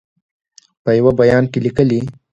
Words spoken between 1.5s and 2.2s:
کې لیکلي